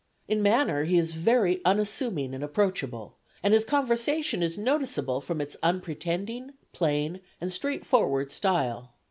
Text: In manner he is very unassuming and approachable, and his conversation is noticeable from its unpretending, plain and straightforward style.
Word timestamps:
In 0.27 0.41
manner 0.41 0.85
he 0.85 0.97
is 0.97 1.13
very 1.13 1.61
unassuming 1.63 2.33
and 2.33 2.43
approachable, 2.43 3.19
and 3.43 3.53
his 3.53 3.63
conversation 3.63 4.41
is 4.41 4.57
noticeable 4.57 5.21
from 5.21 5.39
its 5.39 5.55
unpretending, 5.61 6.53
plain 6.73 7.21
and 7.39 7.53
straightforward 7.53 8.31
style. 8.31 8.95